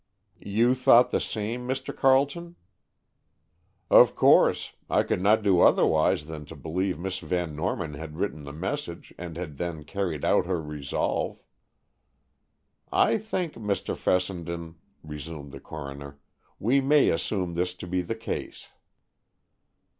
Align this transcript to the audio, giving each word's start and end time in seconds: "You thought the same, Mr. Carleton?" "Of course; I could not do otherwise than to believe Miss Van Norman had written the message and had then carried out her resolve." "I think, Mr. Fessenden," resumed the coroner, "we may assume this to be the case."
"You 0.43 0.73
thought 0.73 1.11
the 1.11 1.19
same, 1.19 1.67
Mr. 1.67 1.95
Carleton?" 1.95 2.55
"Of 3.91 4.15
course; 4.15 4.71
I 4.89 5.03
could 5.03 5.21
not 5.21 5.43
do 5.43 5.59
otherwise 5.59 6.25
than 6.25 6.43
to 6.45 6.55
believe 6.55 6.97
Miss 6.97 7.19
Van 7.19 7.55
Norman 7.55 7.93
had 7.93 8.17
written 8.17 8.43
the 8.43 8.51
message 8.51 9.13
and 9.19 9.37
had 9.37 9.57
then 9.57 9.83
carried 9.83 10.25
out 10.25 10.47
her 10.47 10.59
resolve." 10.59 11.43
"I 12.91 13.19
think, 13.19 13.53
Mr. 13.53 13.95
Fessenden," 13.95 14.73
resumed 15.03 15.51
the 15.51 15.59
coroner, 15.59 16.17
"we 16.57 16.81
may 16.81 17.09
assume 17.09 17.53
this 17.53 17.75
to 17.75 17.85
be 17.85 18.01
the 18.01 18.15
case." 18.15 18.69